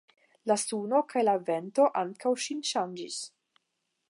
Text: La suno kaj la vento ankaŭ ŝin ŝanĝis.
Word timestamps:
La 0.51 0.55
suno 0.61 1.01
kaj 1.11 1.23
la 1.27 1.35
vento 1.51 1.87
ankaŭ 2.05 2.35
ŝin 2.47 2.65
ŝanĝis. 2.71 3.21